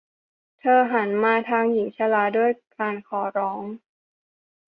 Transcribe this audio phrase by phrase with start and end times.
[0.59, 3.61] เธอหันมาทางหญิงชราด้วยการขอร้อง